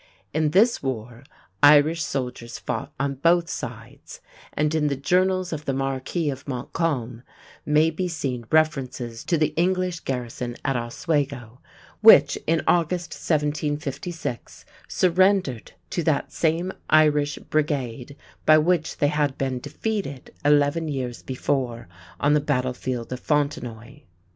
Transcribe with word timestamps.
In 0.33 0.49
this 0.49 0.81
war, 0.81 1.23
Irish 1.61 2.01
soldiers 2.03 2.57
fought 2.57 2.91
on 2.99 3.13
both 3.21 3.47
sides, 3.47 4.19
and 4.51 4.73
in 4.73 4.87
the 4.87 4.95
"Journals 4.95 5.53
of 5.53 5.65
the 5.65 5.75
Marquis 5.75 6.31
of 6.31 6.47
Montcalm" 6.47 7.21
may 7.67 7.91
be 7.91 8.07
seen 8.07 8.45
references 8.49 9.23
to 9.25 9.37
the 9.37 9.53
English 9.55 9.99
garrison 9.99 10.57
at 10.65 10.75
Oswego, 10.75 11.61
which, 12.01 12.35
in 12.47 12.63
August, 12.67 13.11
1756, 13.13 14.65
surrendered 14.87 15.73
to 15.91 16.01
that 16.01 16.33
same 16.33 16.71
Irish 16.89 17.37
Brigade 17.37 18.17
by 18.43 18.57
which 18.57 18.97
they 18.97 19.07
had 19.09 19.37
been 19.37 19.59
defeated 19.59 20.33
eleven 20.43 20.87
years 20.87 21.21
before 21.21 21.87
on 22.19 22.33
the 22.33 22.39
battlefield 22.41 23.13
of 23.13 23.19
Fontenoy. 23.19 23.99